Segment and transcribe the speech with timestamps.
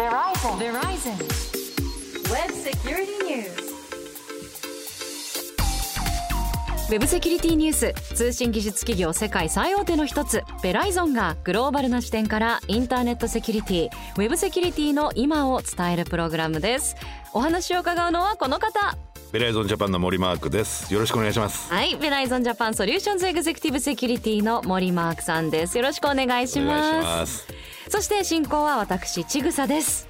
[0.00, 0.10] ウェ
[6.98, 7.92] ブセキュリティニュース。
[8.14, 10.42] 通信技術企業世界最大手の一つ。
[10.62, 13.90] ベライゾンがグローバルな視点からインターネットセキュリティ。
[14.16, 16.96] ウェブセキュリティの今を伝えるプログラムです。
[17.34, 18.96] お話を伺うのはこの方。
[19.32, 20.94] ベライゾンジャパンの森マークです。
[20.94, 21.70] よろしくお願いします。
[21.70, 21.94] はい。
[21.96, 25.76] ベライゾンジャパンソリューションズエグゼクティブセキュリティの森マークさんです。
[25.76, 26.90] よろしくお願いします。
[26.90, 27.59] 願いします
[27.90, 30.06] そして進行は私ちぐさです。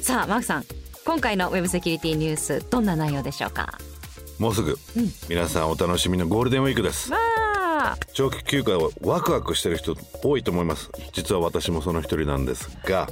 [0.00, 0.64] さあマークさん
[1.06, 3.78] 今回のウェブセキュリティニュースどんな内容でしょうか？
[4.40, 4.76] もうすぐ、
[5.28, 7.12] 皆さんお楽しみのゴールデンウィークです。
[8.14, 10.90] 長期休暇をワクワクしてる人多いと思います。
[11.12, 13.08] 実は私もその一人なんですが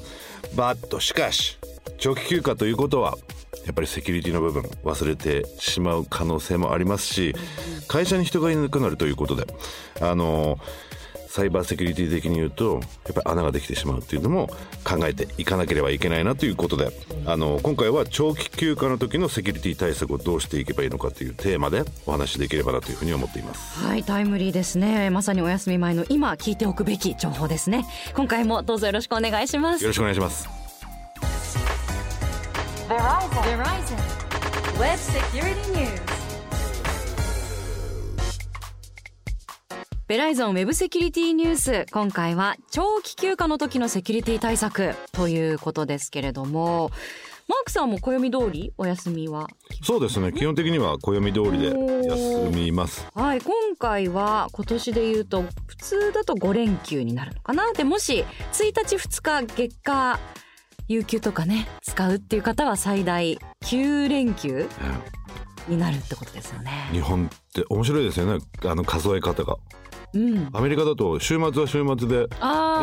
[0.57, 1.57] バッとしかし
[1.99, 3.17] 長期休暇ということは
[3.67, 7.35] やっぱりセキュリティの部分忘れてしまう可能性もありますし
[7.87, 9.47] 会社に人がいなくなるということで
[10.01, 10.59] あの
[11.29, 14.49] サイバーセキュリティ的に言うとやっぱり穴ができてしまうっていうのも
[14.85, 16.91] 考えていかなければいけないなということで
[17.27, 23.79] あの今回は長期休暇の時のセキュリティ対策をどうしていけばいいのかというテーマでお話しできればなというふうに思っています。
[23.79, 27.85] はいタイムリーですねまさにお休み前の今聞いておくべき情報ですね
[28.15, 30.49] 今回もどうぞよろしくお願いしますよろしくお願いします。
[32.89, 33.43] Verizon.
[33.45, 33.99] Verizon.
[34.79, 36.08] Web Security News.
[40.09, 46.91] ベライゾンウェブセキュリティニュース今回は長期休暇の時のセキュリティ対策ということですけれども
[47.47, 49.49] マークさんも暦通りお休みは？
[49.83, 50.33] そうですね。
[50.33, 51.67] 基本的には暦通りで
[52.09, 53.07] 休みます。
[53.15, 53.41] はい。
[53.43, 57.71] 今回は今年で言うと普通だと5連休になるのかな？
[57.75, 60.19] でもし1日2日月火
[60.89, 64.67] 有給とかね使うっていう方は最大9連休
[65.69, 66.89] になるってことですよね。
[66.93, 68.45] 日本って面白いですよね。
[68.65, 69.57] あの数え方が
[70.15, 70.49] うん。
[70.53, 72.29] アメリカだと週末は週末で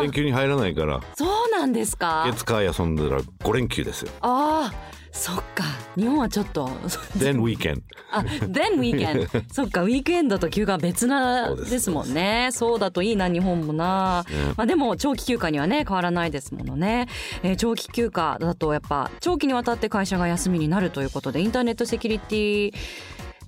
[0.02, 2.24] 連休に入らないからそうなんですか？
[2.30, 4.10] 月火休んだら5連休ですよ。
[4.20, 5.64] ああそっか。
[5.96, 6.66] 日本はちょっと
[7.16, 7.80] Then weekend
[8.12, 12.50] あ then weekend そっかウィークエンドと休暇は別なですもんね。
[12.52, 14.52] そうだといいな日本もな、ね。
[14.58, 17.08] まあでも長期休暇にはね変わらないですものね、
[17.42, 22.74] えー長期休暇だとやっぱ長期にわたって会社が休みになるということでインターネットセキュリティ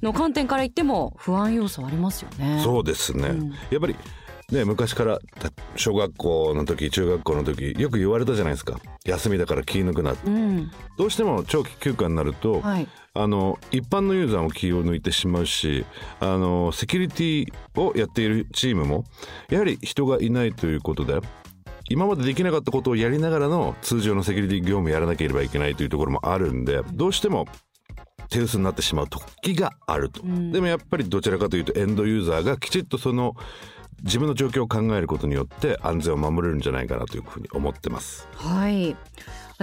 [0.02, 2.60] の観点から言っても不安要素ありますよね。
[2.62, 3.50] そうですね、うん。
[3.70, 3.96] やっぱり
[4.50, 8.80] ね昔からた小学校の時中学校の時よく言われたじゃないですか。
[9.04, 10.30] 休みだから気抜くなって。
[10.30, 10.70] うん。
[10.96, 12.88] どうしても長期休暇になると、はい。
[13.14, 15.84] あの一般のユーザーも気を抜いてしまうし
[16.20, 19.04] あのセキュリティをやっているチームも
[19.48, 21.18] やはり人がいないということで
[21.90, 27.48] 今までできなかったことをやりながらの通常のセキュリティ業務をやらなければいけないというところもあるんでどうしても
[28.28, 30.52] 手薄になってしまう時があると、ん。
[30.52, 33.34] でもやっぱりどちらかというとエンドユーザーがきちっとその
[34.02, 38.28] 自分の状況を考えることによって安全を守れるんじゃないかなというふうに思ってます。
[38.34, 38.96] はい。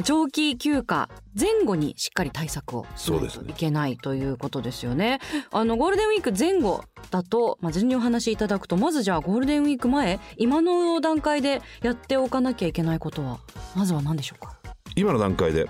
[0.03, 1.07] 長期休暇
[1.39, 5.21] 前後にしっかり対策をしないといけないということですよね。
[5.51, 13.39] あのゴールデンウィーク前後だと、まあ、順にお話しいただくとまずじゃあゴールデンウィーク前今の段階でやっておかなきゃいけないことは
[13.73, 14.57] まずは何でしょうか？
[14.97, 15.69] 今の段階で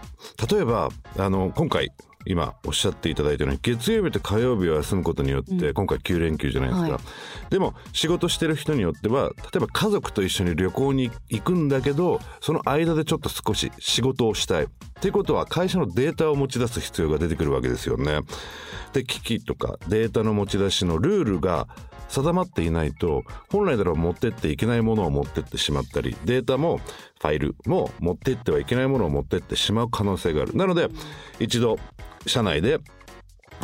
[0.51, 0.89] 例えば
[1.19, 1.91] あの今回
[2.25, 7.49] 今おっしゃっていただいたように月曜日と火曜日を休むことによって、今回9連休じゃないですか、はい。
[7.49, 14.65] でも仕事してる人によっては例えば家族と一緒に旅行に行くんだけどその間でちょっと少し仕事をしたい。
[14.65, 14.67] っ
[15.01, 18.21] てことは会社のデータを持ち出す必要が出てくるわけですよね。
[18.93, 21.67] で機器とかデータの持ち出しのルールが
[22.07, 30.55] 定まっていないと本来なら持ってっていけないものを持ってってしまったりデータもファイルも持ってってはいけないものを持ってってしまう可能性がある。
[30.55, 30.87] なので
[31.39, 31.77] 一度
[32.25, 32.79] 社内で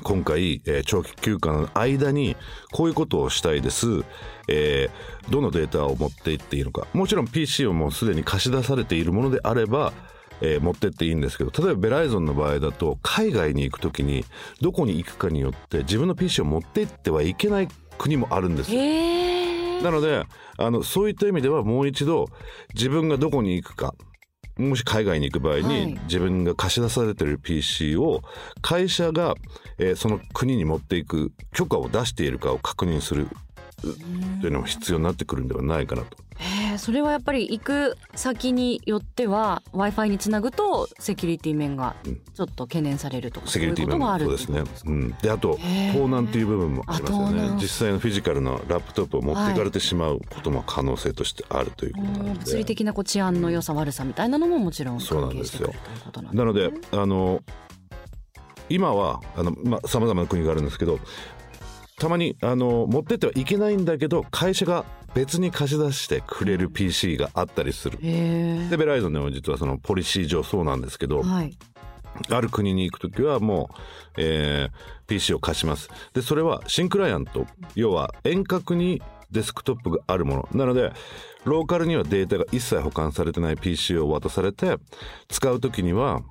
[0.03, 2.35] 今回、えー長期休暇の間に
[2.71, 4.03] こういうことをしたいです、
[4.47, 6.87] えーどのデータを持っていっていいのか。
[6.93, 9.93] もちろん PC をもうすでに貸し出されているものであれば
[10.41, 14.25] えー持ってっていいんですけど例えばベライゾンの場合だと海外に行く時に
[14.61, 17.67] どこに行くかによって自分の PC を持っていってはいけない
[17.97, 18.81] 国もあるんですよ。
[19.83, 20.25] なので
[20.57, 22.27] あのそういった意味ではもう一度
[22.73, 23.93] 自分がどこに行くか
[24.57, 25.99] もし海外に行く場合に、はい。
[26.03, 28.21] 自分が貸し出されてる PC を
[28.61, 29.35] 会社が、
[29.77, 33.27] えーその国に持っていく許可を出しているかを確認する
[33.81, 36.17] というのも必要になってくるんではないかなと。
[36.37, 41.95] へえそれはやっぱり行く先によっては w i f i につなぐとセキュリティ面が
[42.33, 44.91] ちょっと懸念されるとか、セキュリティそういうことがある面そうですね。
[44.91, 45.59] うん、であと
[45.93, 47.57] 盗難っていう部分もありますよね。
[47.61, 52.27] 実際のフィジカルのラップトップを持っていかれてしまうことも可能性としてあるということなうん。
[52.27, 52.65] の物理で。
[52.65, 57.43] 的なこう治安の良さ悪さみたいなのももちろんそうな関係んですよしてくるということなんなのであの
[58.69, 60.99] 今はあのまあ様々な国があるんですけど
[62.01, 67.99] たまにあの持ってってはいけないんだけど会社が別に貸し出してくれる PC があったりする。
[68.01, 71.55] へでベライゾンでも実はそのポリシー上そうなんですけど、えはい
[72.29, 73.75] ある国に行くときはもう、
[74.17, 75.89] えー PC を貸します。
[76.13, 77.45] で、それは新クライアント、
[77.75, 80.49] 要は遠隔にデスクトップがあるもの。
[80.53, 80.93] なので、
[81.43, 84.77] ローカルにはデータが一切保管されてない PC を渡されて、
[85.27, 86.21] 使うときには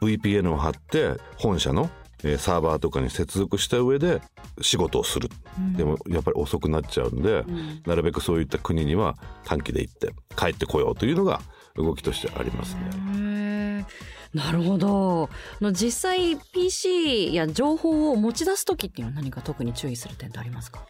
[0.00, 1.88] VPN を貼って本社の
[2.24, 4.20] えーサーバーとかに接続した上で
[4.60, 5.28] 仕事をする。
[5.76, 7.44] でもやっぱり遅くなっちゃうんで、
[7.86, 11.40] なるべくそういった国には短期で行って帰ってこようというのが
[11.76, 13.86] 動きとしてありますね。
[14.32, 15.30] なるほど。
[15.60, 20.84] あの実際 PC や情報を持ち出す時っていうのは何か特に注意する点ってありますか？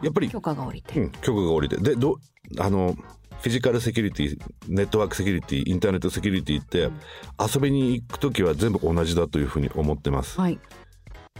[0.00, 1.76] やっぱり許可が下りて、うん、許可が下りて。
[1.76, 2.18] でど
[2.58, 2.96] あの
[3.40, 6.90] フィジカルセキュリティネットワークセキュリティインターネットセキュリティって
[7.38, 10.40] 遊びに行く時は全部同じだというふうに思ってます。
[10.40, 10.58] はい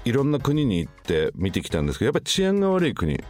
[0.09, 3.23] いろんな国に行って見てきたんですけどやっぱり治安が悪い国。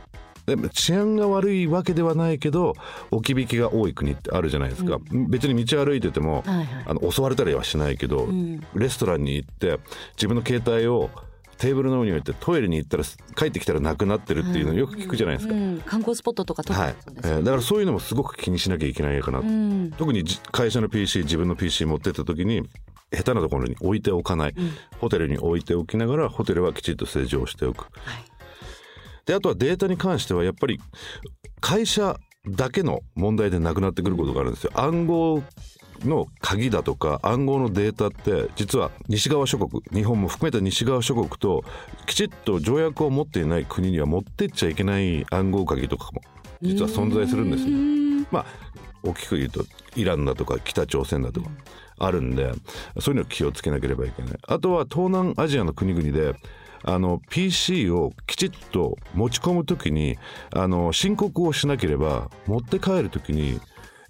[0.46, 2.72] でも治安が悪いわけではないけど
[3.10, 4.98] 置き引きが多い国ってあるじゃないですか、
[5.28, 6.66] 別に道歩いてても、はいはい。
[6.86, 8.60] あの襲われたりはしないけど、ん。
[8.74, 9.78] レストランに行って
[10.16, 11.10] 自分の携帯を
[11.58, 13.04] テーブルの上に置いてトイレに行ったら
[13.36, 16.96] 帰ってきたらなくなってるっていうのをよく聞くじゃないですか、うん、観光スポットとか特にはい。
[17.16, 19.92] えーだからそういうのもすごく気にしなきゃいけないかな、うん。
[19.96, 22.62] 特にじ会社の PC 自分の PC 持ってった時に
[23.12, 24.54] 下手なところに置いておかない、
[25.00, 27.84] ホテルに置いておきながらホテルはきちっと施錠しておく。
[27.84, 27.90] はい。
[29.24, 30.80] であとはデータに関してはやっぱり
[31.60, 34.72] 会社だけの問題でなくなってくることがあるんですよ。
[34.74, 35.42] 暗号
[36.04, 41.64] の鍵だとか暗号のデータって実は西側諸国日本も含めた西側諸国と
[42.06, 46.22] きちっと条約を持っていない国には持ってっちゃいけない暗号鍵とかも
[46.62, 47.70] 実は存在するんですよ。
[47.70, 48.46] うんまあ
[49.02, 49.64] 大きく言うと
[49.94, 51.48] イランだとか北朝鮮だとか
[51.98, 52.52] あるんで
[53.00, 54.32] そういうのを気をつけなければいけない。
[54.46, 56.34] あとは東南アジアの国々で
[56.84, 60.16] あの PC をきちっと持ち込むときに
[60.54, 63.60] あの申告をしなければ持って帰るときに、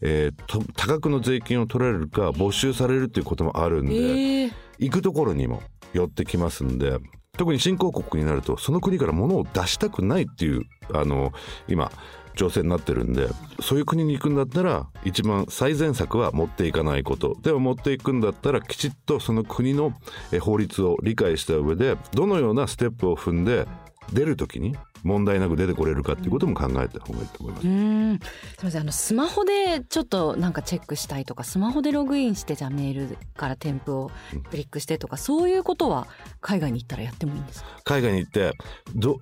[0.00, 5.62] えーと多額の税金を取られるか没収されるっていうこともあるんで、ええ行くところにも
[5.92, 6.98] 寄ってきますんで
[7.36, 10.62] 特に新興国になるとその国から物を出したくないっていう
[10.92, 11.32] あの
[11.68, 11.90] 今
[12.36, 13.28] 情勢になってるんで
[13.60, 17.36] そういう国に行くんだったら一番最善策は持っていかないこと。
[17.42, 19.92] でも持っていくんだったらきちっとその国の
[20.32, 23.66] え法律を理解した上でどのようなステップを踏んで
[24.12, 27.68] 出る時に問題なく出てこれるかっていうことも考えた方がいいと思います。
[27.68, 28.18] うん。
[28.18, 28.80] すみません。
[28.82, 34.10] あのスマホでちょっとなんかチェックしたいとかスマホでログインしてじゃあメールから添付を
[34.50, 36.06] クリックしてとかそういうことは
[36.40, 37.68] 海外に行ったらやってもいいんですか？
[37.84, 38.52] 海外に行って
[38.94, 39.18] ど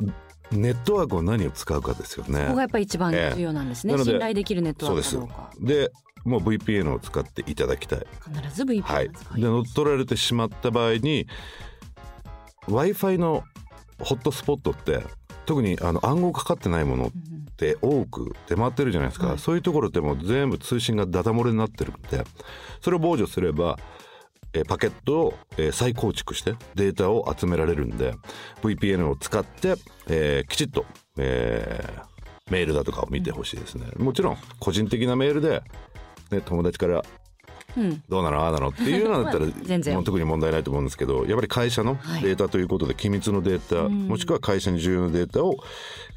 [0.53, 2.41] ネットワークを何を使うかですよね。
[2.45, 5.51] ここがやっぱり一番重要なんですね、ええ信頼できるネットワークかどうか。
[5.61, 5.91] で
[6.25, 8.07] もう VPN を使っていただきたい。
[8.25, 11.27] 必ず VPN はい、で乗っ取られてしまった場合に
[12.69, 13.45] w i f i の
[14.01, 15.05] ホットスポットって
[15.47, 17.11] 特にあの暗号かかってないものっ
[17.57, 19.39] て多く出回ってるじゃないですか、はい。
[19.39, 22.25] そういうところってもう全部通信がダダ漏れになってるんで
[22.81, 23.79] それを防除すれば
[24.53, 28.15] えーパケットを、えー再構築してデータを集められるんで
[28.63, 29.75] VPN を使って、
[30.09, 30.85] えーきちっと、
[31.19, 32.07] えー
[32.51, 35.63] メールだとかを見てほしいですね、もちろん個人的なメールで、
[36.31, 37.05] ね、友達からうん
[38.09, 39.47] どうなのああなのっていうのだったら
[39.95, 42.23] まあ特に問題ないと思うんですけどやっぱり会社のはい。
[42.23, 44.09] データということで機密のデータ、ん。
[44.09, 45.57] もしくは会社に重要なデータを、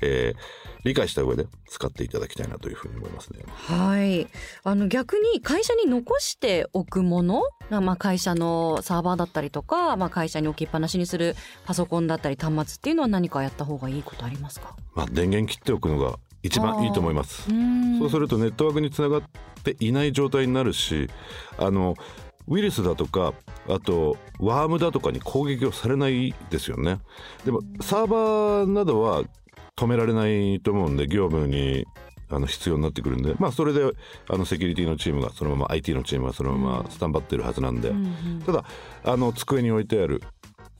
[0.01, 3.39] えー理解した上で使っていただきたいなというふうに思いますね。
[3.47, 4.27] はい。
[4.63, 11.35] あの逆に会社に残しておくものまあ会社のサーバーだったりとか、まあ、会社に置きっぱなしにする
[11.65, 14.75] パソコンだったり端末っていうのは何かやった方がいいことありますか？
[14.95, 17.51] まあ、電源切っておくのが一番いいと思います。
[17.51, 17.99] うん。
[17.99, 19.21] そうするとネットワークにつながっ
[19.59, 21.09] ていない状態になるし
[21.57, 21.95] あの
[22.47, 23.33] ウイルスだとか
[23.67, 26.99] あとワームだとかに攻撃をされないですよね。
[27.45, 29.23] でもサーバーなどは
[29.75, 31.85] 止められないと思うんで業務に
[32.29, 33.91] あの必要になってくるんでまあそれで
[34.29, 38.41] あのセキュリティのチームがそのまま IT のチームがそのままスタンバってるはずなんで、うんうん。
[38.45, 38.63] ただ
[39.03, 40.21] あの机に置いてある、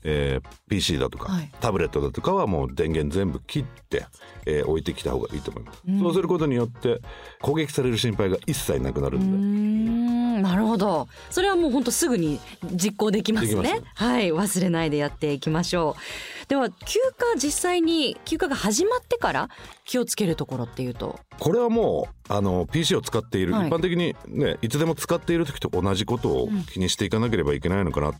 [0.04, 1.50] えー PC だとか、はい。
[1.60, 4.06] タブレットだとかはもう電源全部切って、
[4.46, 6.00] えー置いてきた方がいいと思います、うん。
[6.00, 7.00] そうすることによって
[7.42, 11.08] 攻撃される心配が一切なくなるんで、んなるほど。
[11.28, 12.40] それはもう本当すぐに
[12.72, 13.62] 実行できますね。
[13.62, 14.04] できます。
[14.04, 14.32] はい。
[14.32, 16.48] 忘れないでやっていきましょう。
[16.48, 19.48] では休暇実際に休暇が始まってから
[19.84, 21.18] 気をつけるところっていうと？
[21.38, 23.68] これはもうあの PC を使っている、はい。
[23.68, 28.12] 一般的にねいつでも使っている時と同じことを気にしていかなければいけないのかな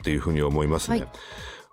[0.00, 1.08] っていうふうに思いますね、はい。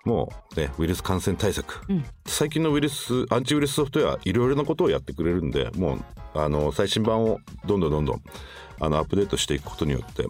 [0.05, 2.05] もうねウイルス感染対策、うん。
[2.25, 6.00] 最近のウイルスアンチウイルスソフトウェアいろいろなことをやってくれるんでもう
[6.34, 8.22] あの最新版をどんどんどんどん
[8.79, 10.25] あのアップデートしていくことによって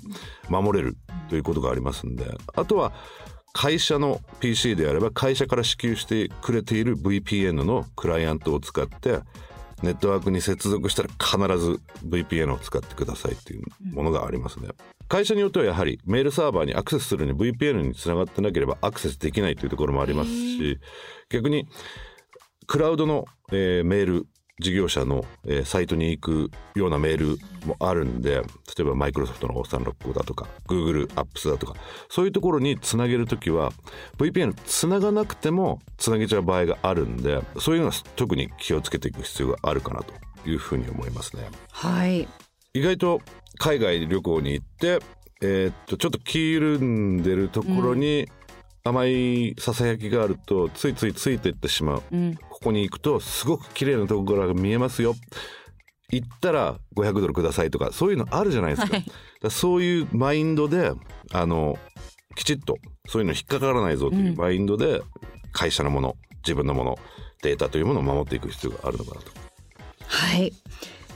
[0.50, 0.96] 守れる
[1.30, 2.26] ということがありますんで。
[2.56, 2.94] あとは
[3.54, 9.22] 会社の PC であれば会社から支給してくれている VPN のクライアントを使って
[9.84, 14.70] ネットワークに接続したら必ず VPN を使ってくださいっていうものがありますね。
[15.08, 20.80] 会社によってはやはりメールサーバーにアクセスするに VPN につながってなければアクセスできないというところもありますし
[21.30, 21.68] 逆に
[22.66, 24.28] クラウドの、えーメール
[24.60, 28.44] 事業者の、えーサイトに行くようなメールもあるんで例
[28.80, 31.76] えばマイクロソフトの365だとか Google アップスだとか
[32.10, 33.72] そういうところにつなげるときは
[34.18, 40.14] VPN つながなくてもつなげちゃう場合があるんでそういうのは特に気をつけていく必要があるかなと
[40.50, 41.44] いうふうに思いますね。
[41.72, 42.28] はい。
[42.74, 43.22] 意外と
[43.58, 45.00] 海外旅行に行って、
[45.42, 48.28] えーっとちょっと気緩んでるところに
[48.84, 52.38] 甘いささやきがあるとついついついていってしまう、うん
[52.68, 55.16] ここに行くとすごく綺麗なところが見えますよ。
[56.12, 59.06] 行ったら500ドルくださいとかそういうのあるじゃないですか,、はい。
[59.06, 60.92] だからそういうマインドで
[61.32, 61.80] あの
[62.36, 65.02] きちっとそういうの引っかからないぞというマインドで
[65.54, 67.00] 会社のもの自分のもの
[67.42, 69.32] データというものを守っていく必要があるのかなと。
[70.08, 70.52] はい。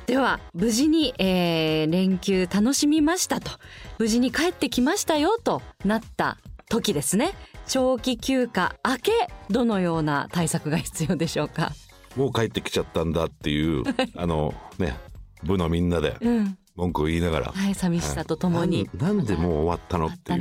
[0.06, 3.52] では無事に、えー連休楽しみましたと。
[4.00, 6.38] 無事に帰ってきましたよとなった
[6.70, 7.34] 時ですね
[7.68, 9.12] 長期休暇明け
[9.50, 11.72] どのような対策が必要でしょうか？
[12.16, 13.84] もう帰ってきちゃったんだっていう
[14.16, 14.98] あのね
[15.44, 16.58] 部のみんなでうん。
[16.74, 20.32] 文句を言いながら、はい寂しさとともに、なんなんでもう終わったのあっって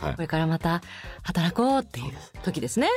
[0.00, 0.82] これからまた
[1.22, 2.88] 働こうっていう時ですね。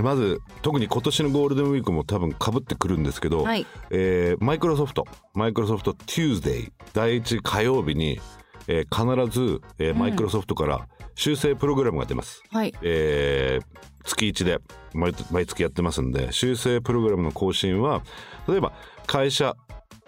[0.00, 3.64] まず特に今年のゴールデンウィークも多分かぶってくるんですけど、はい。
[3.90, 8.20] えーマイクロソフトマイクロソフト Tuesday 第1火曜日に、
[8.66, 12.74] えー必ず、えーマイクロソフトから修正プログラムが出ます、はい。
[12.82, 14.58] えー月1で
[14.92, 18.02] 毎毎月やってますんで修正プログラムの更新は
[18.46, 18.74] 例えば
[19.06, 19.56] 会社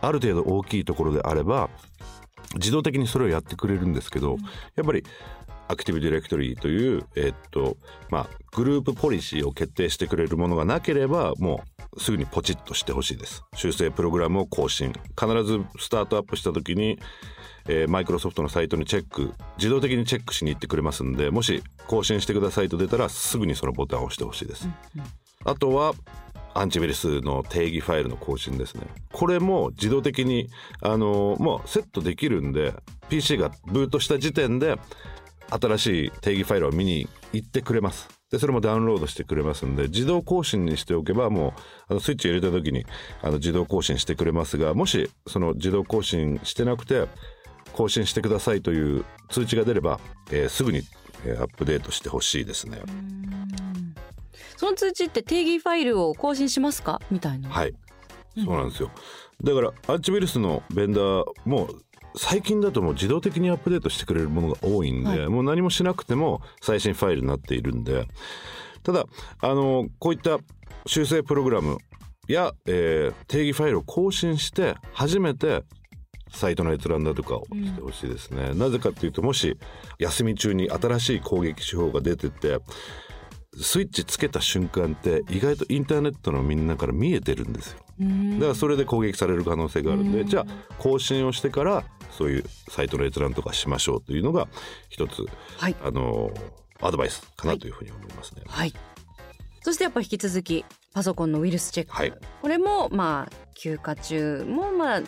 [0.01, 1.71] ある程度大きいところであれば
[2.55, 4.37] 自動的にそれをやってくれるんですけど、
[4.77, 5.05] やっぱり
[5.69, 7.77] アクティブディレクトリーという、えっと
[8.09, 13.43] まあ、グループポリシーを決定してくれるものがなければもうすぐにポチッとしてほしいです。
[13.55, 14.93] 修正プログラムを更新。
[15.19, 16.99] 必ずスタートアップした時に
[17.88, 24.69] マイクロソフトのサイトにチェック自動的にチェックしに行ってくれますんでもし更新してくださいと出たらすぐにそのボタンを押してほしいです、
[25.45, 25.95] あとは
[26.55, 28.87] アンチウイルスの定義ファイルの更新ですね。
[29.12, 30.49] これも自動的に
[30.81, 32.73] あのもうセットできるんで
[33.09, 34.76] PC がブートした時点で
[35.50, 41.52] 新しい定義ファイルを見に行ってくれますでそれもダウンロードしてくれますんで自動更新にしておけばもう
[41.88, 42.85] あのスイッチ入れた時に
[43.23, 47.06] あの自動更新してくれますがもしその自動更新してなくて
[47.73, 50.83] 更新してくださいという通知が出れば、えーすぐに、
[51.25, 52.80] えーアップデートしてほしいですね。
[54.56, 57.00] その通知って定義ファイルを更新しますか？
[57.11, 57.50] みたいな。
[57.50, 57.75] はい、
[58.42, 58.90] そうなんですよ。
[59.45, 61.68] だからアンチウイルスのベンダーも
[62.17, 65.29] 最近だともう自動的にアップデートしてくれるものが多いんで、はい。
[65.29, 68.07] もう何もしなくても最新ファイルになっているんで。
[68.83, 69.05] ただ
[69.41, 70.39] あのこういった
[70.87, 71.79] 修正プログラム
[72.29, 75.65] や、えー定義ファイルを更新して初めて
[76.33, 79.57] サイトの閲覧だとかをしてほしいですね、なぜかっていうともし
[79.99, 82.59] 休み中に新しい攻撃手法が出てて
[83.61, 87.79] スイッチつけた瞬間って意外とインターネットのみんなから見えてるんですよ。
[87.99, 90.47] だからそれで攻撃される可能性があるんでじゃあ
[90.79, 94.49] 更新をしてからそういうサイトの閲覧とかしましょうというのが
[94.89, 95.27] 一つ
[95.59, 95.77] はい。
[95.83, 96.31] あの
[96.81, 98.43] アドバイスかなというふうに思いますね。
[98.47, 98.73] はい。
[99.63, 102.13] そしてやっぱ引き続きパソコンのウイルスチェック、はい。
[102.43, 105.03] これもまあ休暇中もまあ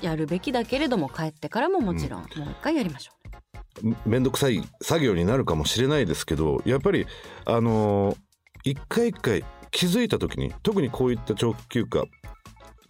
[0.00, 3.21] やるべきだけれども帰ってからももちろんもう一回やりましょめん
[4.20, 7.06] どくさい作業になるかもしれないですけどやっぱり
[7.44, 8.16] あの
[8.64, 12.04] 一回一回気づいた時に特にこういった長期休暇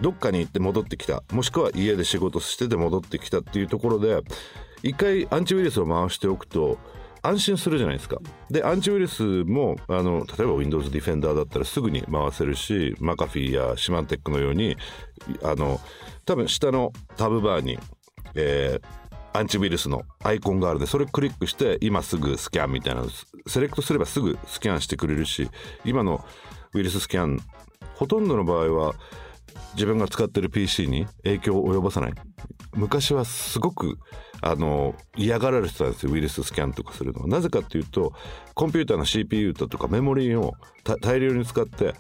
[0.01, 4.21] どっかに行って戻ってきたもしくは家で仕事してて戻ってきたっていうところで
[4.83, 6.79] 一回アンチウイルスを回しておくと
[7.23, 8.19] 安心するじゃないですか。
[8.51, 14.77] でアンチウイルスもあの例えば Windows Defender だったらすぐに回せるしマカフィーやシマンテックのように
[15.45, 15.81] あの
[16.27, 17.79] 多分下のタブバーに、
[18.35, 19.02] えー
[19.35, 23.05] アンチウイルスのアイコンがあるんでそれをクリックして今すぐスキャンみたいな
[23.47, 25.51] セレクトすればすぐスキャンしてくれるし
[25.85, 26.25] 今の
[26.75, 27.41] ウイルススキャン
[27.95, 28.95] ほとんどの場合は
[29.75, 32.13] 自分が使ってる PC に影響を及ぼさない。
[32.75, 33.99] 昔はすごく
[34.41, 37.29] あの嫌がられてたんですよウイルススキャンとかするのは。
[37.29, 38.13] なぜかっていうと
[38.55, 40.55] コンピューターの CPU だとかメモリーを
[41.01, 41.95] 大量に使って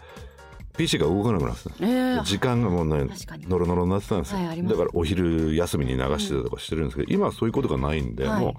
[0.77, 1.71] PC が動かなくなってた。
[1.81, 2.25] えー。
[2.25, 3.07] 時間がもうね
[3.49, 8.41] ノロノロになってたんですよ、はいだからお昼休みに流してたとかしてるんですけど、今はそういうことがないんで、はい。
[8.41, 8.55] も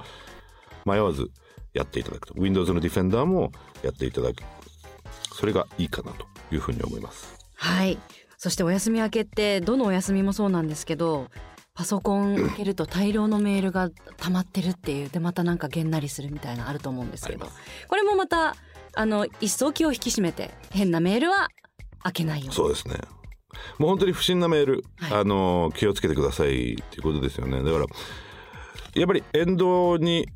[0.86, 1.32] う迷わず
[1.74, 2.34] やっていただくと。
[2.38, 3.52] Windows の Defender も
[3.84, 4.44] やっていただく。
[5.34, 7.36] それがいいかなというふうに思います。
[7.56, 7.98] はい。
[8.38, 11.28] そしてお休み明けってどのお休みもそうなんですけど
[11.74, 15.10] パソコン開けると大量のメールが溜まってるっていう。
[15.10, 17.48] でまたなんかげんなりするみたいなのあると思うんですけど。
[17.88, 18.56] これもまた
[18.96, 21.50] あの一層気を引き締めて変なメールは
[22.04, 22.54] 開けないように。
[22.54, 22.96] そうですね。
[23.78, 25.14] もう本当に不審なメール、はい。
[25.14, 27.64] あの気をつけてくださいっていうことですよね。
[27.64, 27.86] だから
[28.96, 30.28] やっぱり沿道に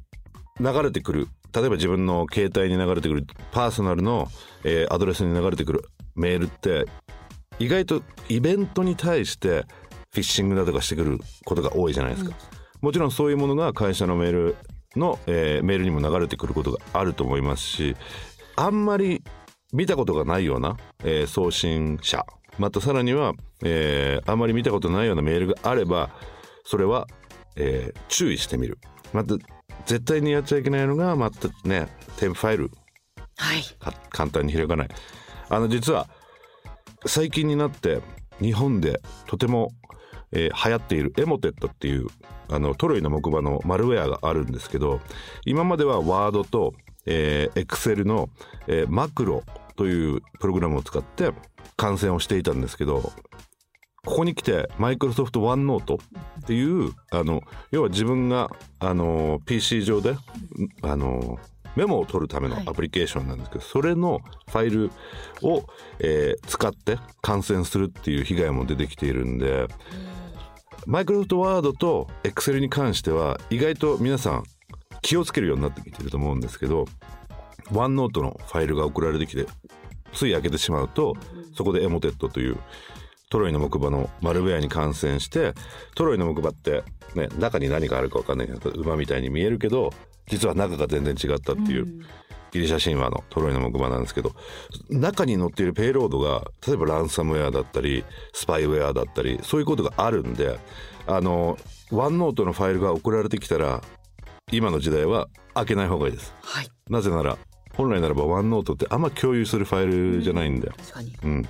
[0.59, 4.27] 流れてくる例えば自分の携帯に流れてくるパーソナルの、
[4.63, 6.85] えーアドレスに流れてくるメールって
[7.59, 9.65] 意外とイベントに対して
[10.11, 12.35] フィッシングだとかしてくることが多いじゃないですか、
[12.81, 14.55] もちろんそういうものが会社のメール
[14.95, 17.95] の、えーメールにも流れてくることがあると思いますし
[18.55, 19.23] あんまり
[19.73, 22.25] 見たことがないような、えー送信者。
[22.57, 23.33] またさらには、
[23.63, 26.09] えーあんまり見たことないようなメールがあれば
[26.63, 27.07] それは、
[27.55, 28.79] えー注意してみる。
[29.13, 29.35] また
[29.85, 32.71] 絶対にやっちゃいけないのがまたね添付ファイル。
[33.37, 33.63] はい。
[33.79, 34.87] か簡単に開かない。
[35.49, 36.07] あの実は
[37.05, 38.01] 最近になって
[38.41, 39.71] 日本でとても、
[40.31, 42.07] えー流行っているエモテットっていう
[42.49, 45.01] あのトロイの木馬のマルウェアがあるんですけど
[45.45, 46.73] 今まではワードと、
[47.07, 48.29] えー、Excel の、
[48.67, 49.43] えーマクロ
[49.75, 51.31] というプログラムを使って
[51.75, 53.11] 感染をしていたんですけど
[54.03, 55.99] ここに来てマイクロソフトワンノート
[56.41, 58.49] っていうあの要は自分が
[58.79, 60.15] あの PC 上で
[60.81, 61.39] あの
[61.75, 62.67] メモを取るためのはい。
[62.67, 64.91] アプリケーションなんですけど、それのファイル
[65.43, 65.63] を、
[65.99, 69.67] えー使って感染するっていう被害も出てきているんで
[70.87, 74.43] マイクロソフトワードと Excel に関しては意外と皆さん
[75.01, 76.85] 気をつけるようになってきてると思うんですけど
[77.71, 79.45] ワンノートのファイルが送られてきて
[80.13, 81.15] つい開けてしまうと
[81.55, 82.57] そこでエモテットという
[83.29, 85.53] トロイの木馬のマルウェアに感染して
[85.95, 89.91] トロイの木馬って、ね、中に何があるか分かんないけど馬みたいに見えるけど
[90.27, 91.85] 実は中が全然違ったっていう、
[92.51, 94.33] ギリシャ神話のトロイの木馬なんですけど
[94.89, 100.57] 中に載っているペイロードが例えばランサムウェアだったりスパイウェアだったりそういうことがあるんで
[101.05, 101.57] あの
[101.91, 103.81] ワンノートのファイルが送られてきたら
[104.49, 106.33] 今の時代は開けない方がいいです。
[106.41, 106.69] はい。
[106.89, 107.37] なぜなら
[107.75, 111.13] 本来ならばワンノートってあんま共有するファイルじゃないんで、確かに。
[111.21, 111.45] うん、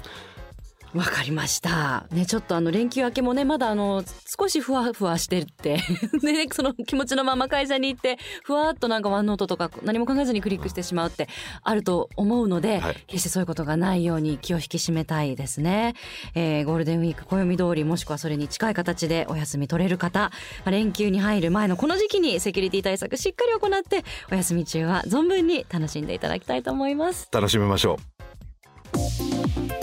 [0.93, 2.05] わかりました。
[2.11, 5.79] ね、ちょっとあの連休明けもね、まだあの、少しふわふわしてって。
[6.21, 11.27] で、 ね、その気持ちのまま会社に行って、ふわっとなんかワンノートとか何も考えずにクリックしてしまうって
[11.63, 15.95] あると思うので、はい決してそういうことがないように気を引き締めたいですね。
[16.35, 20.31] えーゴールデンウィーク暦通りもしくはそれに近い形でお休み取れる方、ま
[20.65, 27.27] あ連休に入る前のこの時期にセキュリティ対策しっかり行って、お休み中は存分に楽しんでいただきたいと思います。
[27.31, 27.97] 楽しみましょ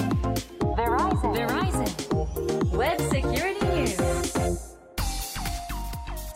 [0.00, 0.03] う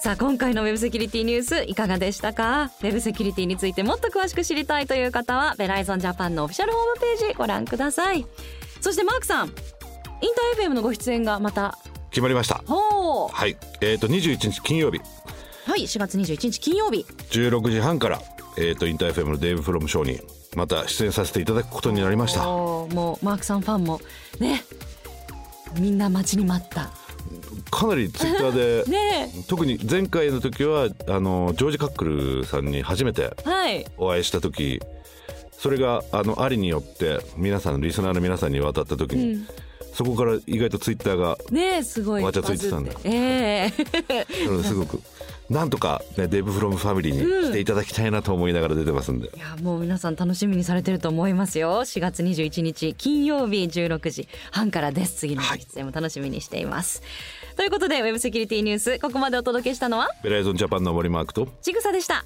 [0.01, 2.71] さあ今回のウェブセキュリティニュースいかがでしたか？
[2.81, 8.25] ウェブセキュリティについてもっと詳しく知りたいという方はベライゾンジャパンのオフィシャルホームページご覧ください。
[8.81, 9.53] そしてマークさんイン
[10.57, 11.77] ター FM のご出演がまた
[12.11, 12.63] 決まりました。
[12.67, 13.57] はい。
[13.81, 15.01] えー、と21日金曜日。
[15.67, 17.05] はい4月21日金曜日。
[17.31, 18.23] 16時半から、
[18.57, 20.21] えー、とインター FM のデイブ・フロムショーに
[20.57, 22.43] また出演させていただくことになりました
[22.94, 24.01] もうマークさんファンも
[24.38, 24.64] ね
[25.79, 26.90] みんな待ちに待った。
[27.70, 33.37] かなりツイッターで ね特に前回の時はあのジョージ・カックルさんに初めて
[33.98, 34.81] お会いした時
[35.53, 39.44] それがあのありによって皆さんのリスナーの皆さんに渡った時に、
[39.92, 42.92] そこから意外とツイッターがねえすごいわちゃついてたんだ。
[43.03, 43.72] ええ。
[44.46, 45.01] なのですごく
[45.51, 51.81] なんとか、ね、デイブ・フロムファミリーにしていただきたいなと思いながら出てますんで、いやもう皆さん楽しみにされてると思いますよ。
[51.81, 55.15] 4月21日金曜日16時半からです。
[55.15, 57.03] 次のはい出演も楽しみにしています、
[57.57, 60.09] ということでウェブセキュリティニュースここまでお届けしたのは？
[60.23, 61.49] ベライゾンジャパンの森マークと。
[61.63, 62.25] ちぐさでした